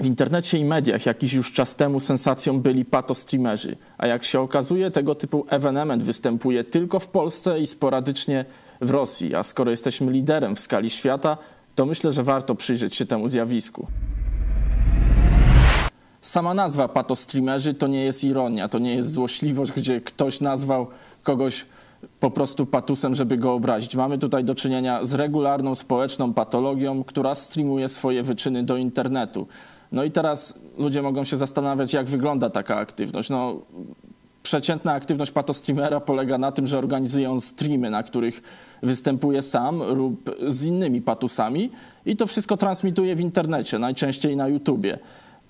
[0.00, 4.90] W internecie i mediach jakiś już czas temu sensacją byli patostreamerzy, a jak się okazuje,
[4.90, 8.44] tego typu ewenement występuje tylko w Polsce i sporadycznie
[8.80, 9.34] w Rosji.
[9.34, 11.38] A skoro jesteśmy liderem w skali świata,
[11.74, 13.86] to myślę, że warto przyjrzeć się temu zjawisku.
[16.22, 20.86] Sama nazwa patostreamerzy to nie jest ironia, to nie jest złośliwość, gdzie ktoś nazwał
[21.22, 21.66] kogoś
[22.20, 23.96] po prostu patusem, żeby go obrazić.
[23.96, 29.46] Mamy tutaj do czynienia z regularną społeczną patologią, która streamuje swoje wyczyny do internetu.
[29.92, 33.30] No i teraz ludzie mogą się zastanawiać, jak wygląda taka aktywność.
[33.30, 33.62] No,
[34.42, 38.42] przeciętna aktywność patostreamera polega na tym, że organizuje on streamy, na których
[38.82, 41.70] występuje sam lub z innymi patusami
[42.06, 44.98] i to wszystko transmituje w internecie, najczęściej na YouTubie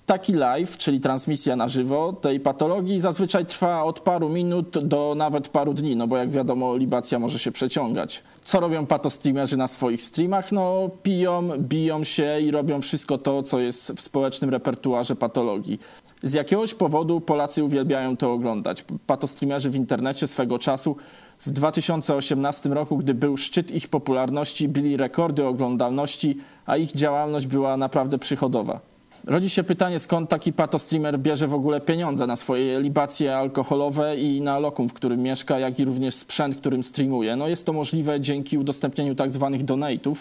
[0.09, 5.47] taki live, czyli transmisja na żywo tej patologii zazwyczaj trwa od paru minut do nawet
[5.47, 8.23] paru dni, no bo jak wiadomo libacja może się przeciągać.
[8.43, 10.51] Co robią patostreamerzy na swoich streamach?
[10.51, 15.79] No piją, biją się i robią wszystko to, co jest w społecznym repertuarze patologii.
[16.23, 18.85] Z jakiegoś powodu Polacy uwielbiają to oglądać.
[19.07, 20.95] Patostreamerzy w internecie swego czasu
[21.39, 27.77] w 2018 roku, gdy był szczyt ich popularności, bili rekordy oglądalności, a ich działalność była
[27.77, 28.88] naprawdę przychodowa.
[29.27, 34.41] Rodzi się pytanie, skąd taki patostreamer bierze w ogóle pieniądze na swoje libacje alkoholowe i
[34.41, 37.35] na lokum, w którym mieszka, jak i również sprzęt, którym streamuje.
[37.35, 40.15] No jest to możliwe dzięki udostępnieniu tak zwanych donate'ów.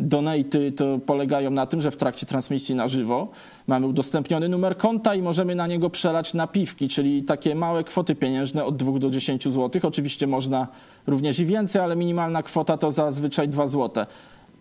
[0.00, 3.28] Donaty to polegają na tym, że w trakcie transmisji na żywo
[3.66, 8.64] mamy udostępniony numer konta i możemy na niego przelać napiwki, czyli takie małe kwoty pieniężne
[8.64, 9.82] od 2 do 10 zł.
[9.84, 10.68] Oczywiście można
[11.06, 14.06] również i więcej, ale minimalna kwota to zazwyczaj 2 zł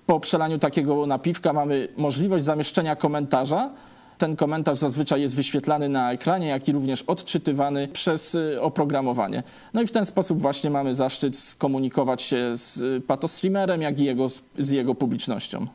[0.10, 3.70] po przelaniu takiego napiwka mamy możliwość zamieszczenia komentarza.
[4.18, 9.44] Ten komentarz zazwyczaj jest wyświetlany na ekranie, jak i również odczytywany przez y, oprogramowanie.
[9.74, 14.04] No i w ten sposób właśnie mamy zaszczyt skomunikować się z y, patostreamerem, jak i
[14.04, 15.68] jego, z jego publicznością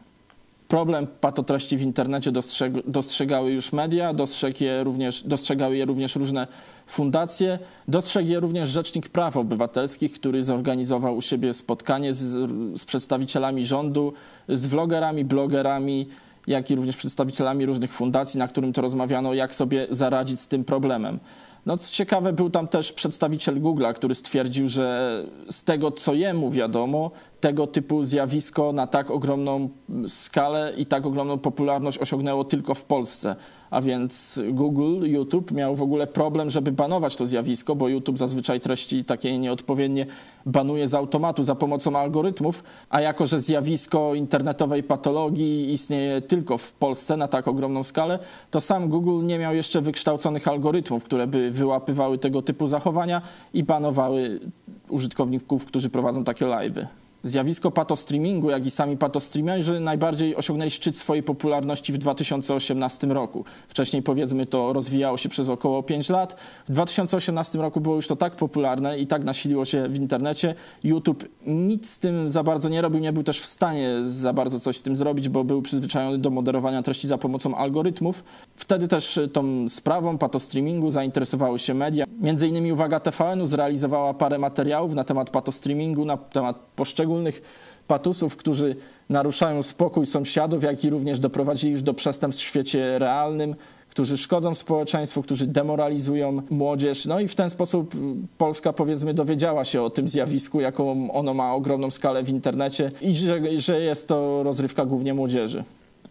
[0.68, 6.46] problem patotreści w internecie dostrzeg, dostrzegały już media, dostrzeg je również, dostrzegały je również różne
[6.86, 13.64] fundacje, dostrzegł je również Rzecznik Praw Obywatelskich, który zorganizował u siebie spotkanie z, z przedstawicielami
[13.64, 14.12] rządu,
[14.48, 16.06] z vlogerami, blogerami,
[16.46, 20.64] jak i również przedstawicielami różnych fundacji, na którym to rozmawiano, jak sobie zaradzić z tym
[20.64, 21.18] problemem.
[21.66, 26.50] No co ciekawe, był tam też przedstawiciel Google'a, który stwierdził, że z tego, co jemu
[26.50, 27.10] wiadomo,
[27.40, 29.68] tego typu zjawisko na tak ogromną
[30.08, 33.36] skalę i tak ogromną popularność osiągnęło tylko w Polsce.
[33.70, 38.60] A więc Google, YouTube miał w ogóle problem, żeby banować to zjawisko, bo YouTube zazwyczaj
[38.60, 40.06] treści takie nieodpowiednie
[40.46, 46.72] banuje z automatu za pomocą algorytmów, a jako, że zjawisko internetowej patologii istnieje tylko w
[46.72, 48.18] Polsce na tak ogromną skalę,
[48.50, 53.22] to sam Google nie miał jeszcze wykształconych algorytmów, które by wyłapywały tego typu zachowania
[53.54, 54.40] i banowały
[54.88, 56.86] użytkowników, którzy prowadzą takie live'y.
[57.24, 63.44] Zjawisko patostreamingu, jak i sami patostreamerzy najbardziej osiągnęli szczyt swojej popularności w 2018 roku.
[63.68, 66.40] Wcześniej powiedzmy to rozwijało się przez około 5 lat.
[66.68, 70.54] W 2018 roku było już to tak popularne i tak nasiliło się w internecie.
[70.84, 74.60] YouTube nic z tym za bardzo nie robił, nie był też w stanie za bardzo
[74.60, 78.24] coś z tym zrobić, bo był przyzwyczajony do moderowania treści za pomocą algorytmów.
[78.56, 82.04] Wtedy też tą sprawą patostreamingu zainteresowały się media.
[82.20, 87.42] Między innymi uwaga TVN-u zrealizowała parę materiałów na temat patostreamingu, na temat poszczególnych poszczególnych
[87.86, 88.76] patusów, którzy
[89.08, 93.54] naruszają spokój sąsiadów, jak i również doprowadzili już do przestępstw w świecie realnym,
[93.90, 97.06] którzy szkodzą społeczeństwu, którzy demoralizują młodzież.
[97.06, 97.94] No i w ten sposób
[98.38, 103.14] Polska, powiedzmy, dowiedziała się o tym zjawisku, jaką ono ma ogromną skalę w internecie i
[103.14, 105.64] że, że jest to rozrywka głównie młodzieży.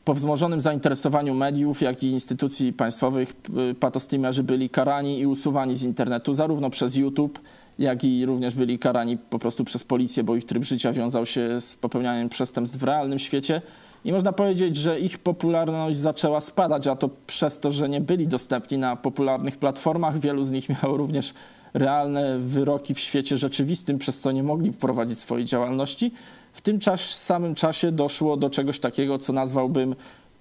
[0.06, 3.34] Po wzmożonym zainteresowaniu mediów, jak i instytucji państwowych
[3.80, 7.40] patostreamerzy byli karani i usuwani z internetu, zarówno przez YouTube,
[7.80, 11.62] jak i również byli karani po prostu przez policję, bo ich tryb życia wiązał się
[11.62, 13.62] z popełnianiem przestępstw w realnym świecie.
[14.06, 18.28] I można powiedzieć, że ich popularność zaczęła spadać, a to przez to, że nie byli
[18.28, 20.20] dostępni na popularnych platformach.
[20.20, 21.34] Wielu z nich miało również
[21.74, 26.12] realne wyroki w świecie rzeczywistym, przez co nie mogli prowadzić swojej działalności.
[26.54, 29.96] W tym czas, samym czasie doszło do czegoś takiego, co nazwałbym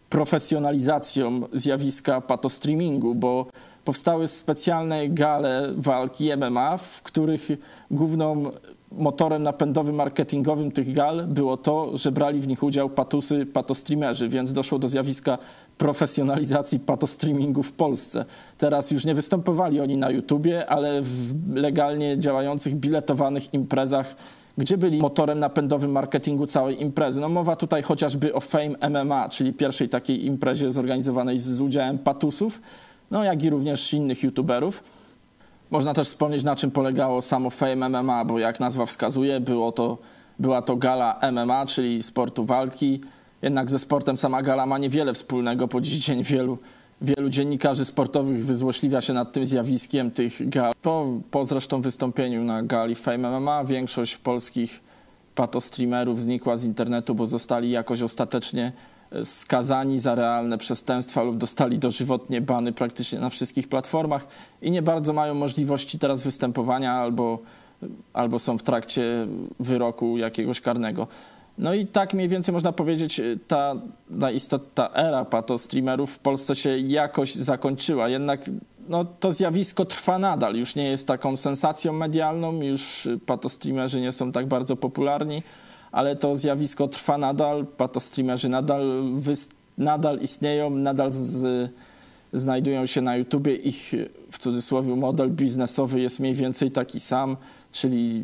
[0.09, 3.47] profesjonalizacją zjawiska patostreamingu, bo
[3.84, 7.49] powstały specjalne gale walki MMA, w których
[7.91, 8.51] główną
[8.93, 14.53] motorem napędowym marketingowym tych gal było to, że brali w nich udział patusy, patostreamerzy, więc
[14.53, 15.39] doszło do zjawiska
[15.79, 18.25] profesjonalizacji patostreamingu w Polsce.
[18.59, 24.17] Teraz już nie występowali oni na YouTubie, ale w legalnie działających biletowanych imprezach
[24.59, 27.21] gdzie byli motorem napędowym marketingu całej imprezy.
[27.21, 32.61] No mowa tutaj chociażby o Fame MMA, czyli pierwszej takiej imprezie zorganizowanej z udziałem patusów,
[33.12, 34.82] no jak i również innych youtuberów.
[35.70, 39.98] Można też wspomnieć, na czym polegało samo Fame MMA, bo jak nazwa wskazuje, było to,
[40.38, 43.00] była to gala MMA, czyli sportu walki,
[43.42, 45.68] jednak ze sportem sama gala ma niewiele wspólnego.
[45.68, 46.59] Po dziś dzień wielu,
[47.00, 50.72] wielu dziennikarzy sportowych wyzłośliwia się nad tym zjawiskiem tych gal.
[50.82, 54.80] Po, po zresztą wystąpieniu na gali Fame MMA większość polskich
[55.34, 58.72] patostreamerów znikła z internetu, bo zostali jakoś ostatecznie
[59.24, 64.26] skazani za realne przestępstwa lub dostali dożywotnie bany praktycznie na wszystkich platformach
[64.62, 67.38] i nie bardzo mają możliwości teraz występowania albo,
[68.12, 69.26] albo są w trakcie
[69.60, 71.06] wyroku jakiegoś karnego.
[71.59, 73.74] No i tak mniej więcej można powiedzieć, e, ta,
[74.20, 78.09] ta, istot, ta era patostreamerów w Polsce się jakoś zakończyła.
[78.09, 78.50] Jednak
[78.88, 80.56] no, to zjawisko trwa nadal.
[80.56, 85.42] Już nie jest taką sensacją medialną, już patostreamerzy nie są tak bardzo popularni,
[85.92, 87.66] ale to zjawisko trwa nadal.
[87.66, 89.04] Patostreamerzy nadal,
[89.78, 91.71] nadal istnieją, nadal z,
[92.33, 93.56] znajdują się na YouTubie.
[93.56, 93.92] Ich
[94.30, 97.36] w cudzysłowie model biznesowy jest mniej więcej taki sam,
[97.72, 98.22] czyli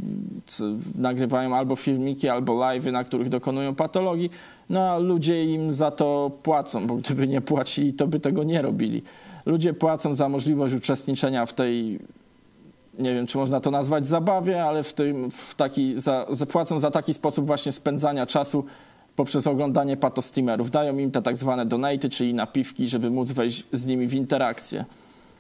[0.94, 4.30] nagrywają albo filmiki, albo live'y, na których dokonują patologii.
[4.70, 8.62] No a ludzie im za to płacą, bo gdyby nie płacili, to by tego nie
[8.62, 9.02] robili
[9.48, 11.98] ludzie płacą za możliwość uczestniczenia w tej,
[12.98, 16.90] nie wiem, czy można to nazwać zabawie, ale w tym, w taki, za, płacą za
[16.90, 18.64] taki sposób właśnie spędzania czasu
[19.16, 20.70] poprzez oglądanie patosteamerów.
[20.70, 24.84] Dają im te tak zwane donaty, czyli napiwki, żeby móc wejść z nimi w interakcję.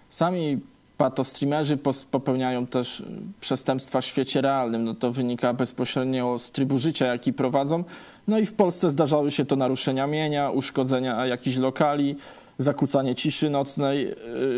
[0.08, 0.60] Sami
[0.96, 1.78] patostreamerzy
[2.10, 3.02] popełniają też
[3.40, 4.84] przestępstwa w świecie realnym.
[4.84, 7.84] No to wynika bezpośrednio z trybu życia, jaki prowadzą.
[8.28, 12.16] No i w Polsce zdarzały się to naruszenia mienia, uszkodzenia jakichś lokali,
[12.58, 14.12] zakłócanie ciszy nocnej,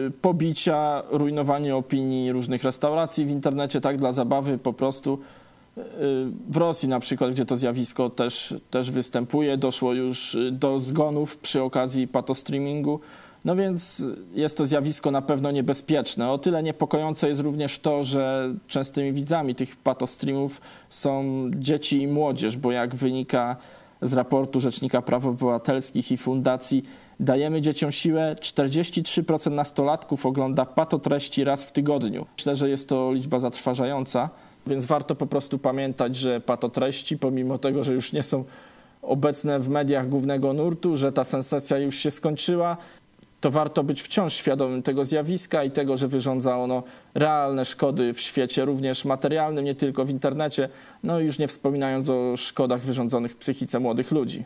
[0.06, 5.18] y, pobicia, rujnowanie opinii różnych restauracji w internecie, tak dla zabawy po prostu.
[5.78, 5.82] Y,
[6.50, 11.62] w Rosji na przykład, gdzie to zjawisko też, też występuje, doszło już do zgonów przy
[11.62, 13.00] okazji patostreamingu.
[13.44, 14.02] No więc
[14.32, 16.30] jest to zjawisko na pewno niebezpieczne.
[16.30, 20.60] O tyle niepokojące jest również to, że częstymi widzami tych patostreamów
[20.90, 21.24] są
[21.56, 23.56] dzieci i młodzież, bo jak wynika
[24.02, 26.82] z raportu Rzecznika Praw Obywatelskich i Fundacji
[27.20, 28.36] Dajemy dzieciom siłę.
[28.40, 32.26] 43% nastolatków ogląda patotreści raz w tygodniu.
[32.38, 34.30] Myślę, że jest to liczba zatrważająca,
[34.66, 38.44] więc warto po prostu pamiętać, że patotreści, pomimo tego, że już nie są
[39.02, 42.76] obecne w mediach głównego nurtu, że ta sensacja już się skończyła,
[43.40, 46.82] to warto być wciąż świadomym tego zjawiska i tego, że wyrządza ono
[47.14, 50.68] realne szkody w świecie, również materialnym, nie tylko w internecie,
[51.02, 54.44] no już nie wspominając o szkodach wyrządzonych w psychice młodych ludzi.